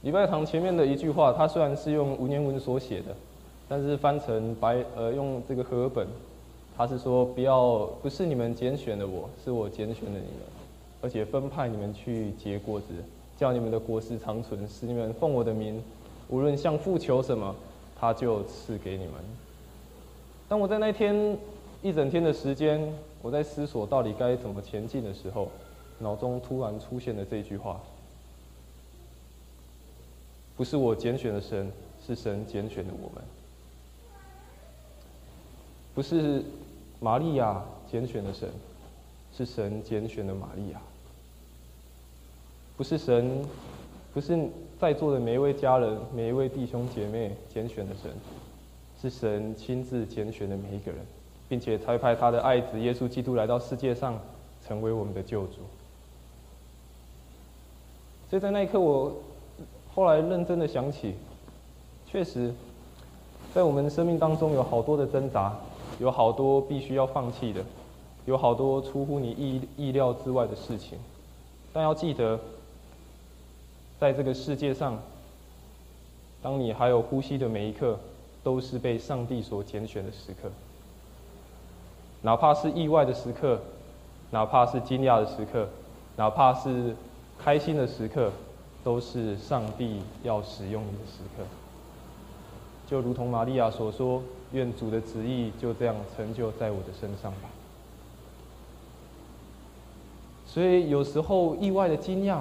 [0.00, 3.14] 礼拜堂前面的一句话，它虽然是用文言文所写的，
[3.68, 6.06] 但是翻成白呃用这个和本，
[6.80, 10.46] 他是说不要不是你们拣选的我，是我拣选的你们，
[11.02, 12.86] 而且分派你们去结果子，
[13.36, 15.84] 叫你们的果实长存，使你们奉我的名，
[16.28, 17.54] 无论向父求什么，
[17.98, 19.12] 他就赐给你们。
[20.48, 21.36] 当我在那天
[21.82, 22.90] 一整天的时间，
[23.20, 25.50] 我在思索到底该怎么前进的时候，
[25.98, 27.78] 脑中突然出现了这句话：
[30.56, 31.70] 不是我拣选的神，
[32.06, 33.22] 是神拣选的我们；
[35.94, 36.42] 不是
[37.00, 38.48] 玛利亚拣选的神，
[39.36, 40.78] 是神拣选的玛利亚；
[42.76, 43.44] 不是神，
[44.14, 44.38] 不是
[44.78, 48.12] 在座的每一位家人、每一位弟兄姐妹拣选的神。
[49.02, 51.00] 是神亲自拣选的每一个人，
[51.48, 54.20] 并且差派他的爱子耶稣基督来到世界上，
[54.68, 55.54] 成为我们的救主。
[58.28, 59.10] 所以在那一刻，我
[59.94, 61.14] 后来认真的想起，
[62.06, 62.52] 确实，
[63.54, 65.56] 在我们生命当中有好多的挣扎，
[66.00, 67.64] 有好多必须要放弃的，
[68.26, 70.98] 有好多出乎你意意料之外的事情。
[71.72, 72.40] 但要记得，
[74.00, 74.98] 在这个世界上，
[76.42, 77.96] 当你还有呼吸的每一刻。
[78.42, 80.50] 都是被上帝所拣选的时刻，
[82.22, 83.60] 哪怕是意外的时刻，
[84.30, 85.68] 哪怕是惊讶的时刻，
[86.16, 86.96] 哪怕是
[87.38, 88.32] 开心的时刻，
[88.82, 91.44] 都是上帝要使用你的时刻。
[92.90, 97.48] 就如同玛利亚所说：“愿主的旨意就这样成就在我的身上吧。”
[100.44, 102.40] 所以有时候意外的惊讶，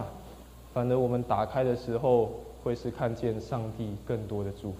[0.74, 2.32] 反而我们打开的时候，
[2.64, 4.78] 会是看见上帝更多的祝福。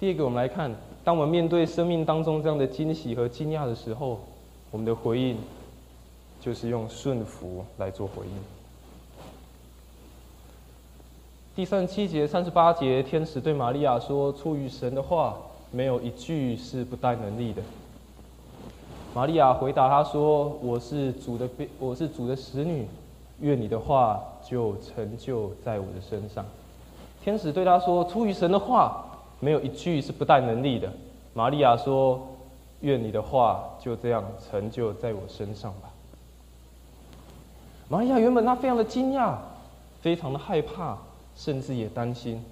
[0.00, 4.18] 第二个，我们来看，当我们面对生命当中这样的惊喜和惊讶的时候，
[4.72, 5.36] 我们的回应
[6.40, 8.55] 就是用顺服来做回应。
[11.56, 15.34] 第三十七节、三十八节，天使对玛利亚说：“出于神的话，
[15.70, 17.62] 没有一句是不带能力的。”
[19.16, 22.86] 玛利亚回答他说：“我是主的我是主的使女，
[23.40, 26.44] 愿你的话就成就在我的身上。”
[27.24, 29.02] 天使对他说：“出于神的话。”
[29.40, 30.92] 没有一句是不带能力的。
[31.32, 32.20] 玛利亚说
[32.80, 35.90] ：“愿你的话就这样成就在我身上吧。”
[37.88, 39.36] 玛利亚原本她非常的惊讶，
[40.02, 40.96] 非常的害怕，
[41.36, 42.42] 甚至也担心，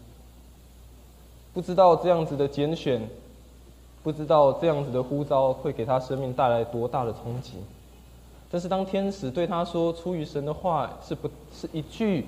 [1.52, 3.08] 不知道这样子的拣选，
[4.02, 7.54] 不知道这样子的呼召会给他生命带来多大的冲击。
[8.50, 12.26] 但是当天使对他说：“出于神的话是不是一句，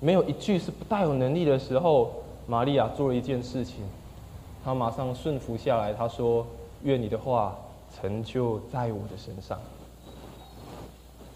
[0.00, 2.12] 没有一句是不带有能力的时候。”
[2.44, 3.84] 玛利亚做了一件事情，
[4.64, 5.94] 她马上顺服下来。
[5.94, 6.44] 她说
[6.82, 7.56] ：“愿你的话
[7.94, 9.56] 成就在我的身上。”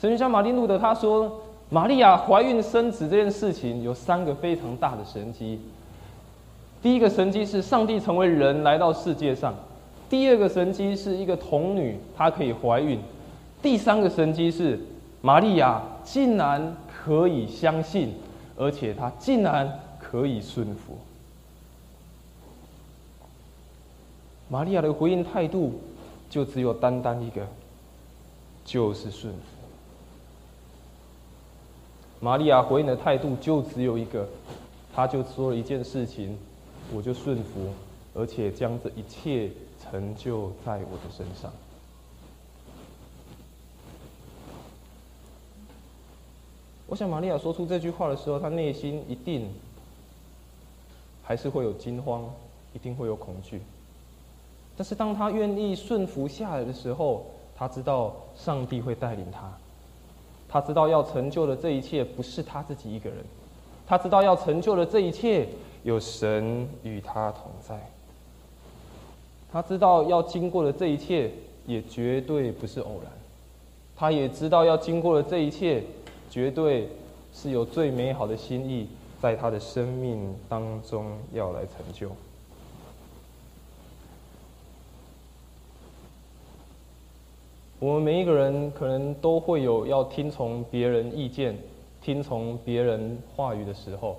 [0.00, 5.60] 神学家马丁路德他说：“玛利亚怀孕生子这件事情有三个非常大的神迹。
[6.82, 9.52] 第一个神迹是上帝成为人来到世界上；
[10.08, 12.98] 第二个神迹是一个童女她可以怀孕；
[13.62, 14.78] 第三个神迹是
[15.20, 18.14] 玛利亚竟然可以相信，
[18.56, 20.96] 而且她竟然。”可以顺服。
[24.48, 25.80] 玛利亚的回应态度
[26.30, 27.44] 就只有单单一个，
[28.64, 29.55] 就是顺服。
[32.26, 34.28] 玛利亚回应的态度就只有一个，
[34.92, 36.36] 他就说了一件事情，
[36.92, 37.72] 我就顺服，
[38.16, 39.48] 而且将这一切
[39.80, 41.52] 成就在我的身上。
[46.88, 49.48] 我想，玛利亚说出这句话的时候，她内心一定。
[51.22, 52.28] 还是会有惊慌，
[52.72, 53.62] 一定会有恐惧。
[54.76, 59.52] 但是当他愿意顺服下来的时候，他知道上帝会带领他。
[60.48, 63.18] 他知道要成就的这一切不是他自己一个人，
[63.86, 65.48] 他知道要成就的这一切
[65.82, 67.78] 有神与他同在。
[69.52, 71.30] 他知道要经过的这一切
[71.66, 73.12] 也绝对不是偶然，
[73.96, 75.82] 他也知道要经过的这一切
[76.30, 76.88] 绝对
[77.32, 78.88] 是有最美好的心意。
[79.18, 82.10] 在他的生命当中要来成就。
[87.78, 91.54] 我们每一个人可能都会有要听从别人意见、
[92.00, 94.16] 听从别人话语的时候。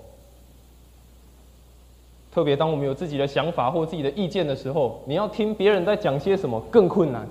[2.31, 7.27] 特别当我们有自己的想法或自己的意见的时候，你要听别人在讲些什么更困难，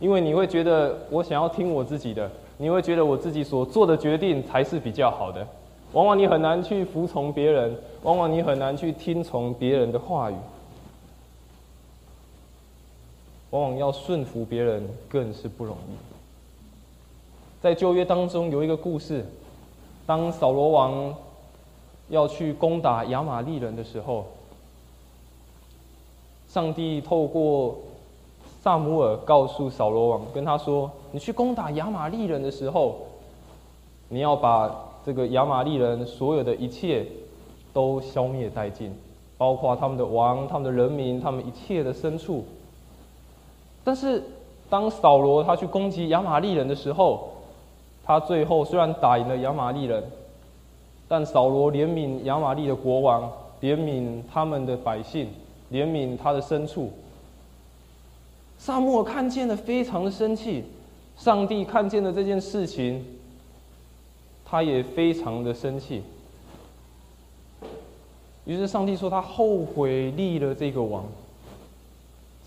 [0.00, 5.46] 因为你会觉得我想要听我自己的，你会觉得我自己所做的决定才是比较好的。
[5.92, 10.34] 往往你很难去服从别人，往往你很难去听从别人的话语，
[13.50, 15.96] 往往要顺服别人更是不容易。
[17.60, 19.26] 在旧约当中有一个故事，
[20.06, 21.14] 当扫罗王
[22.08, 24.26] 要去攻打亚玛利人的时候，
[26.48, 27.76] 上帝透过
[28.62, 32.98] 萨姆尔告诉扫罗王，跟他说：“你去攻打亚玛利人的时候，
[34.08, 37.06] 你要把。”这个亚玛利人所有的一切
[37.72, 38.92] 都消灭殆尽，
[39.38, 42.44] 包括他们的王、他们的人民、他们一切的牲畜。
[43.88, 44.22] 但是，
[44.68, 47.30] 当扫罗他去攻击亚玛利人的时候，
[48.04, 50.04] 他最后虽然打赢了亚玛利人，
[51.08, 55.30] 但扫罗怜悯亚玛利的国王，怜悯他们的百姓，
[55.72, 56.92] 怜悯他的牲畜。
[58.58, 60.64] 萨母尔看见了，非常的生气。
[61.16, 63.02] 上帝看见了这件事情。
[64.44, 66.02] 他也非常的生气，
[68.44, 71.06] 于是上帝说他后悔立了这个王。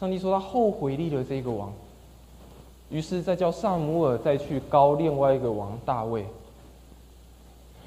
[0.01, 1.71] 上帝说他后悔立了这个王，
[2.89, 6.25] 于是再叫萨姆尔再去高另外一个王大卫。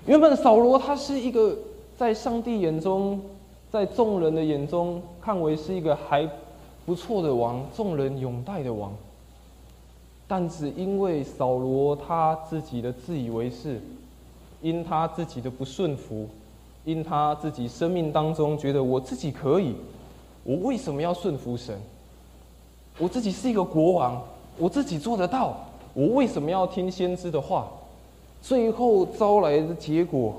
[0.06, 1.58] 原本扫罗他是一个
[1.98, 3.20] 在上帝眼中，
[3.68, 6.24] 在众人的眼中看为是一个还
[6.86, 8.92] 不错的王，众人拥戴的王，
[10.28, 13.80] 但只因为扫罗他自己的自以为是。
[14.62, 16.28] 因他自己的不顺服，
[16.84, 19.74] 因他自己生命当中觉得我自己可以，
[20.44, 21.76] 我为什么要顺服神？
[22.98, 24.22] 我自己是一个国王，
[24.56, 25.56] 我自己做得到，
[25.92, 27.68] 我为什么要听先知的话？
[28.40, 30.34] 最后招来的结果，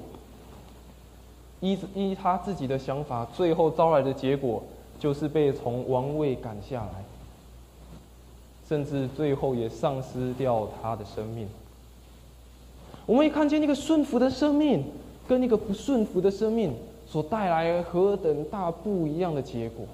[1.59, 4.63] 依依他自己的想法，最后招来的结果
[4.99, 7.03] 就是被从王位赶下来，
[8.69, 11.47] 甚至最后也丧失掉他的生命。
[13.05, 14.83] 我们也看见那个顺服的生命，
[15.27, 16.73] 跟那个不顺服的生命
[17.05, 19.85] 所带来何等大不一样的结果。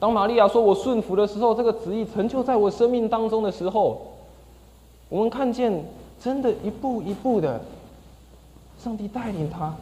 [0.00, 4.00] 当玛利亚说我顺服的时候，这个旨意成就在我生命当中的时候，
[5.08, 5.84] 我们看见
[6.20, 7.60] 真的一步一步的，
[8.78, 9.74] 上帝带领他，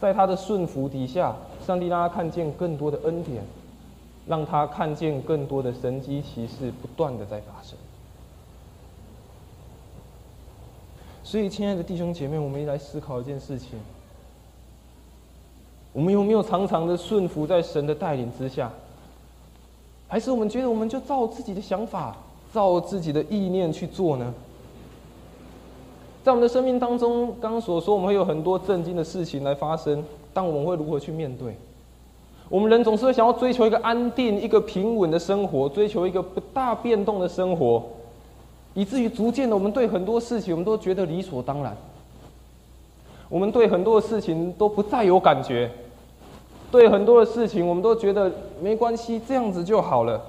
[0.00, 3.44] 在他的顺服底下，上帝让他看见更多的恩典，
[4.26, 7.78] 让他看见更多的神机骑士不断的在发生。
[11.22, 13.78] 所以，亲爱的弟兄姐妹，我们一来思考一件事情：
[15.92, 18.72] 我们有没有常常的顺服在神的带领之下？
[20.10, 22.16] 还是我们觉得我们就照自己的想法、
[22.52, 24.34] 照自己的意念去做呢？
[26.24, 30.04] 在我们的生命当中，刚刚所说，我们会有很多震惊的事情来发生，
[30.34, 31.56] 但我们会如何去面对？
[32.48, 37.80] 我们人总是会想要追求一个安定、一个平稳的生活，追求一个不大变动的生活，
[38.74, 41.76] 以至于逐渐的，我们对很多事情，我们都觉得理所当然。
[43.28, 45.70] 我们对很多的事情都不再有感觉。
[46.70, 48.30] 对很多的事情，我们都觉得
[48.62, 50.20] 没关系，这样子就好了。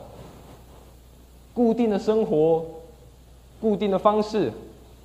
[1.53, 2.65] 固定的生活，
[3.59, 4.51] 固定的方式，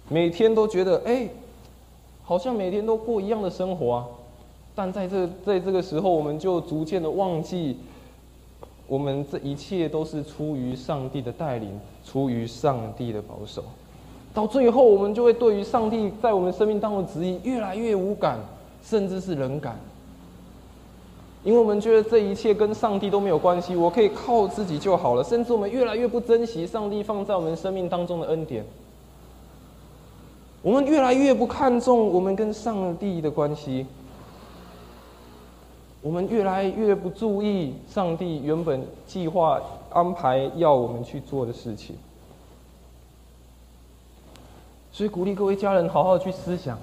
[0.08, 1.28] 每天都觉得哎，
[2.24, 4.06] 好像每天都过一样的生活啊。
[4.74, 7.76] 但在这在这个时候，我们就逐渐的忘记，
[8.86, 11.68] 我们这一切都是出于上帝的带领，
[12.04, 13.62] 出于上帝的保守。
[14.32, 18.38] 到最后，我们就会对于上帝在我们生命当中的旨意越来越无感，
[18.82, 19.78] 甚至是冷感。
[21.46, 25.22] 因为我们觉得这一切跟上帝都没有关系，我可以靠自己就好了。
[25.22, 28.64] 甚至我们越来越不珍惜上帝放在我们生命当中的恩典，
[30.60, 33.86] 我们越来越不看重我们跟上帝的关系，
[36.02, 41.94] 我们越来越不注意上帝原本计划安排要我们去做的事情。
[44.90, 46.76] 所以鼓励各位家人好好去思想。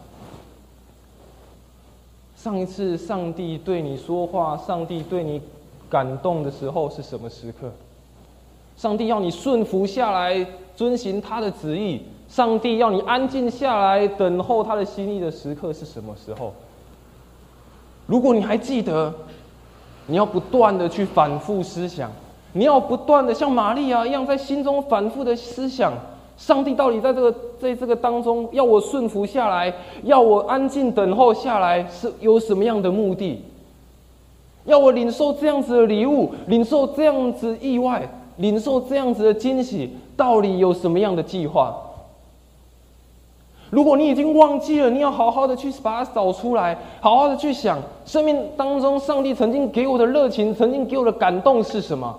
[2.44, 5.42] 上一次上帝对你说话，上帝对你
[5.90, 7.72] 感动的时候是什么时刻？
[8.76, 16.52] 上帝要你顺服下来，遵行他的旨意；上帝要你安静下来，等候他的心意的时刻是什么时候？
[18.08, 19.14] 如果你还记得，
[20.08, 22.12] 你要不断的去反复思想，
[22.52, 25.94] 你要不断的像玛利亚一样，在心中反复的思想。
[26.38, 29.74] 上帝到底在这个在这个当中要我顺服下来，
[30.04, 33.42] 要我安静等候下来，是有什么样的目的？
[34.66, 41.76] 要我领受这样子的礼物，领受这样子意外，领受这样子的惊喜，到底有什么样的计划？
[43.70, 52.16] 如果你已经忘记了，你要好好的去把它找出来，好好的去想，生命当中上帝曾经给我的热情，曾经给我的感动是什么？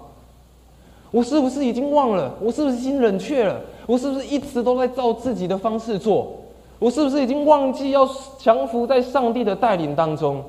[1.11, 2.35] 我是不是已经忘了？
[2.41, 3.61] 我是不是已经冷却了？
[3.87, 6.32] 我是不是一直都在照自己的方式做？
[6.78, 8.07] 我是不是已经忘记要
[8.39, 10.43] 降服在上帝的带领当中？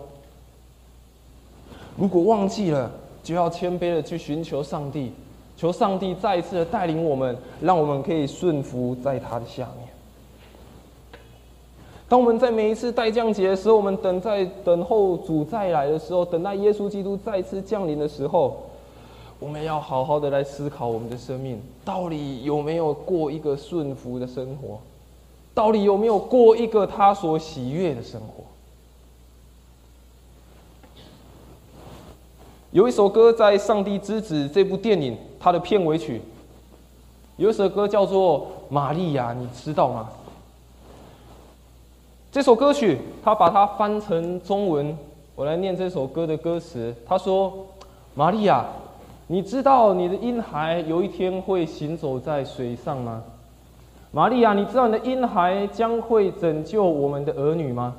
[1.97, 2.91] 如果忘记了，
[3.23, 5.13] 就要谦卑的去寻求上帝，
[5.55, 9.87] 求上帝再一次的带领我们，让我们可以顺服在他的下面。
[12.09, 18.64] 当我们在每一次待降节的时候，我们等在等候主再来的时候，等待耶稣基督再次降临的时候。
[19.37, 24.79] 我们要好好的来思考我们的生命，到底有没有过一个顺服的生活？
[25.53, 28.43] 到底有没有过一个他所喜悦的生活？
[32.71, 36.21] 有一首歌在《上帝之子》这部电影，它的片尾曲，
[37.37, 40.09] 有一首歌叫做《玛利亚》，你知道吗？
[42.31, 44.97] 这首歌曲，他把它翻成中文，
[45.35, 46.93] 我来念这首歌的歌词。
[47.05, 47.53] 他说
[48.15, 48.65] ：“玛利亚。”
[49.27, 53.23] 你知道你的婴孩有一天会行走在水上吗，
[54.11, 54.53] 玛利亚？
[54.53, 57.95] 你知道你的婴孩将会拯救我们的儿女吗？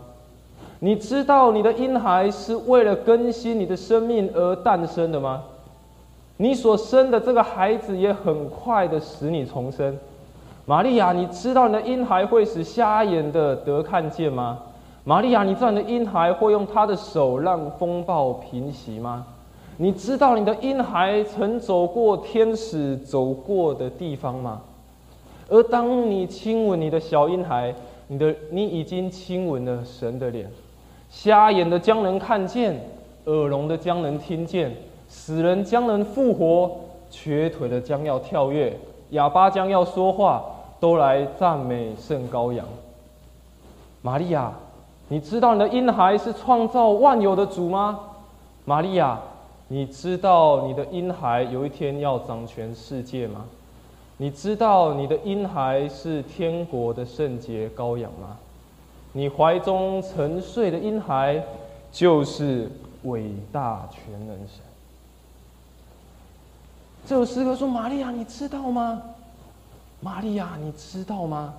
[0.79, 5.43] 你知道你的婴孩是为了更新你的生命而诞生的吗？
[6.37, 9.99] 你所生的这个孩子也很快的使你重生，
[10.65, 11.13] 玛利亚？
[11.13, 14.61] 你知道你的婴孩会使瞎眼的得看见吗？
[15.03, 15.43] 玛利亚？
[15.43, 19.27] 你知道你的婴孩会用他的手让风暴平息吗？
[19.79, 24.63] 你知道你的婴孩曾走过天使走过的地方吗？
[25.49, 27.75] 而当你亲吻你的小婴孩，
[28.09, 30.51] 你的你已经亲吻了神的脸。
[31.09, 32.75] 瞎眼的将能看见，
[33.27, 34.75] 耳聋的将能听见，
[35.09, 36.71] 死人将能复活，
[37.11, 38.77] 瘸腿的将要跳跃，
[39.11, 40.45] 哑巴将要说话，
[40.81, 42.67] 都来赞美圣羔羊。
[44.03, 44.53] 玛利亚，
[45.09, 48.01] 你知道你的婴孩是创造万有的主吗？
[48.65, 49.21] 玛利亚，
[49.69, 53.45] 你知道你的婴孩有一天要掌权世界吗？
[54.19, 58.37] 你知道你的婴孩是天国的圣洁羔羊吗？
[59.13, 61.43] 你怀中沉睡的婴孩
[61.91, 62.71] 就是
[63.05, 64.61] 伟大全能神。
[67.05, 69.03] 这首诗歌说：“玛利亚，你知道吗？
[70.01, 71.55] 玛利亚，你知道吗？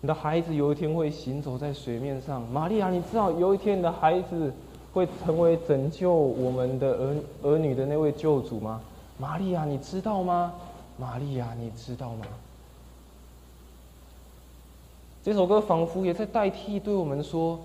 [0.00, 2.42] 你的孩子有一天会行走在水面上。
[2.48, 4.52] 玛利亚，你知道有一天你的孩子
[4.96, 8.80] 会成为拯救我们的儿儿女的那位救主吗？
[9.18, 10.54] 玛利亚，你知道吗？
[10.96, 12.24] 玛利亚，你知道吗？”
[15.22, 17.60] 这首歌仿佛也在代替对我们说：“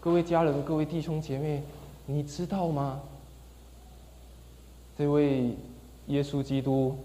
[0.00, 1.62] 各位家人，各位弟兄姐妹，
[2.06, 3.00] 你知道吗？
[4.98, 5.54] 这位。”
[6.06, 6.96] 耶稣基督，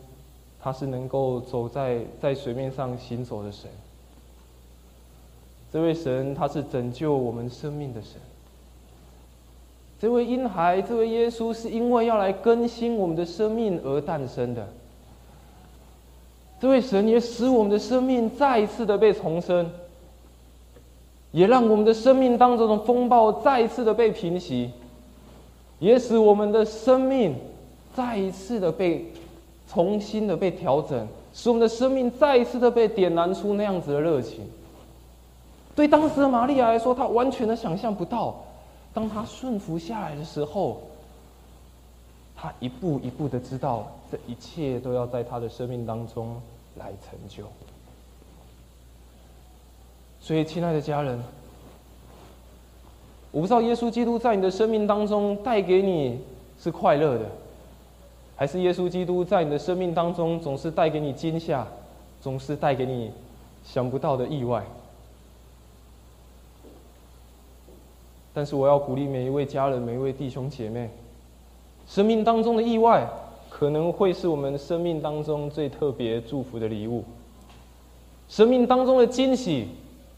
[0.62, 3.68] 他是能够走在在水面上行走的神。
[5.74, 8.22] 这位神，他是拯救我们生命的神。
[10.01, 14.67] 这位婴孩，这位耶稣，是因为要来更新我们的生命而诞生的。
[16.59, 19.69] 这位神也使我们的生命再一次的被重生，
[21.31, 24.71] 也让我们的生命当中的风暴再一次的被平息，
[25.77, 27.35] 也使我们的生命。
[27.93, 29.05] 再一次的被
[29.69, 34.49] 重新的被调整，使我们的生命再一次的被点燃出那样子的热情。
[35.75, 38.41] 对当时的玛利亚来说，她完全的想象不到，
[38.93, 40.81] 当他顺服下来的时候，
[42.35, 46.41] 他一步一步的知道这一切都要在他的生命当中
[46.77, 47.45] 来成就。
[50.19, 51.23] 所以，亲爱的家人，
[53.31, 56.19] 我不知道耶稣基督在你的生命当中带给你
[56.59, 57.25] 是快乐的。
[58.35, 61.67] 还是耶稣基督在你的生命当中总是带给你惊吓，
[62.19, 63.11] 总是带给你
[63.63, 64.63] 想不到的意外。
[68.34, 70.89] 但是我要鼓励每一位家人、每一位弟兄姐妹，
[71.88, 73.07] 生命当中的意外
[73.49, 77.03] 可能会是我们生命当中最特别祝福的礼物。
[78.27, 79.67] 生命当中的惊喜，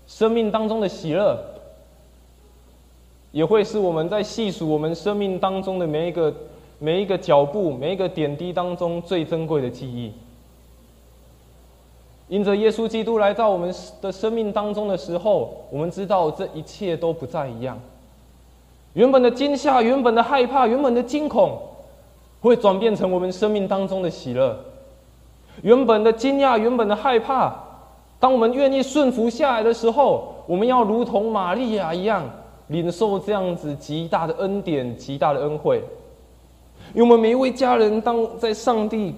[0.07, 1.37] 生命当中的喜乐，
[3.31, 6.33] 也会是我们在细数我们生命当中的每一个。
[6.79, 10.11] 每一个脚步，每一个点滴当中最珍贵的记忆，
[12.27, 17.79] 因着耶稣基督来到我们的生命当中的时候，我们知道这一切都不再一样。
[18.93, 21.57] 原本的惊吓，原本的害怕，原本的惊恐，
[22.41, 24.57] 会转变成我们生命当中的喜乐。
[25.61, 27.53] 原本的惊讶，原本的害怕，
[28.19, 32.23] 当我们愿意顺服下来的时候，我们要如同玛利亚一样，
[32.67, 35.81] 领受这样子极大的恩典、极大的恩惠。
[36.93, 39.15] 因为我们每一位家人，当在上帝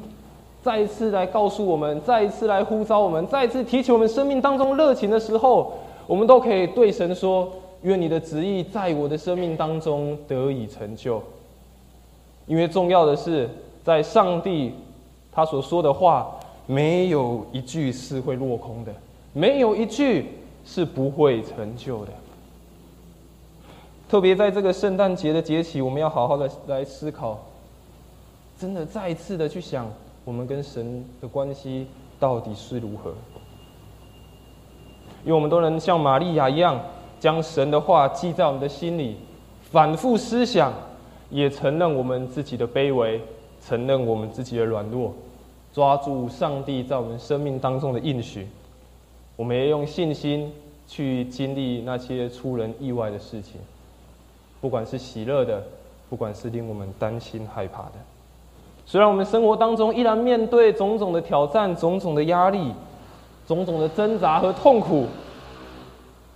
[0.63, 5.73] 再一次来告诉我们，再一次来呼召我们，再一次提起我们生命当中热情的时候，
[6.07, 7.49] 我们都可以对神说
[7.85, 11.23] ：“愿你的旨意在我的生命当中得以成就。”
[12.47, 13.49] 因为重要的是，
[13.83, 14.73] 在上帝
[15.31, 16.35] 他所说的话，
[16.67, 18.93] 没有一句是会落空的，
[19.33, 20.27] 没有一句
[20.63, 22.11] 是不会成就的。
[24.07, 27.39] 特别在这个圣诞节的节气，我们要好好的来思考。
[28.59, 29.91] 真的再次的去想，
[30.23, 31.87] 我们跟神的关系
[32.19, 33.13] 到底是如何？
[35.23, 36.79] 因为我们都能像玛利亚一样，
[37.19, 39.17] 将神的话记在我们的心里，
[39.71, 40.73] 反复思想，
[41.29, 43.21] 也承认我们自己的卑微，
[43.65, 45.13] 承认我们自己的软弱，
[45.73, 48.47] 抓住上帝在我们生命当中的应许，
[49.35, 50.51] 我们也用信心
[50.87, 53.59] 去经历那些出人意外的事情，
[54.61, 55.63] 不管是喜乐的，
[56.09, 57.93] 不管是令我们担心害怕的。
[58.85, 62.71] 虽然我们生活当中依然面对种种的挑战、种种的压力、
[63.47, 65.07] 种种的挣扎和痛苦，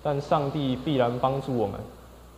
[0.02, 1.80] 但上帝必然帮助我们，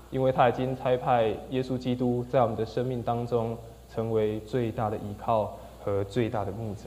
[0.09, 3.57] 因为他已经差派耶稣基督在我们的生命当中
[3.93, 6.83] 成为最大的依靠和最大的牧者。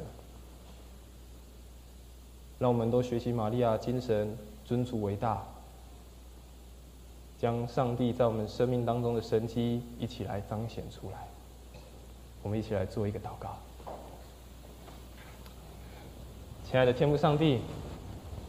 [2.59, 5.43] 让我们都学习玛利亚精神，尊主为大，
[7.39, 11.19] 将上帝在我们生命当中的神迹一起来彰显出来。
[12.43, 13.57] 我们一起来做一个祷告，
[16.65, 17.61] 亲爱的天父上帝，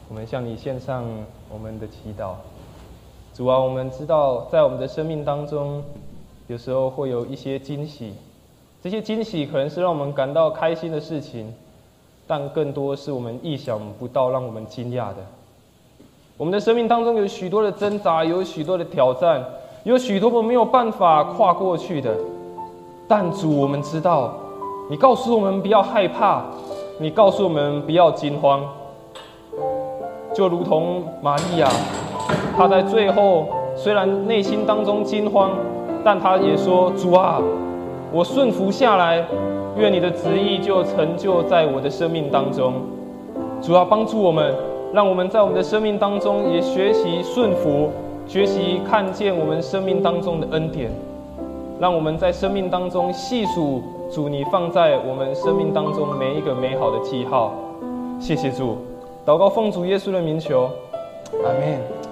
[0.09, 1.05] 我们向你献上
[1.49, 2.31] 我们的祈祷。
[3.33, 5.83] 主啊，我们知道在我们的生命当中，
[6.47, 8.13] 有时候会有一些惊喜，
[8.81, 11.53] 这些惊喜可能是让我们感到开心的事情，
[12.25, 15.17] 但更多是我们意想不到、让我们惊讶的。
[16.37, 19.43] 我们的生命当中有许多的挣扎，有许多的挑战，
[19.83, 22.15] 有许多我们没有办法跨过去的。
[23.07, 24.33] 但主，我们知道，
[24.89, 26.45] 你告诉我们不要害怕，
[26.99, 28.63] 你告诉我们不要惊慌，
[30.35, 31.69] 就如同玛利亚，
[32.57, 35.51] 她在最后虽然内心当中惊慌，
[36.03, 37.41] 但她也说：“主啊，
[38.11, 39.25] 我顺服下来，
[39.77, 42.73] 愿你的旨意就成就在我的生命当中。”
[43.63, 44.53] 主要帮助我们，
[44.93, 47.89] 让我们在我们的生命当中也学习顺服，
[48.27, 50.91] 学习看见我们生命当中的恩典，
[51.79, 53.81] 让我们在生命当中细数
[54.11, 57.53] 主你放在我们生命当中每一个美好的记号。
[58.19, 58.77] 谢谢主，
[59.25, 60.69] 祷告奉主耶稣的名求，
[61.43, 62.04] 阿门。